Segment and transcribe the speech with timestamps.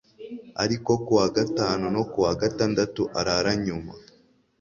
[0.63, 3.93] ariko ku wa gatanu no ku wa gatandatu arara nyuma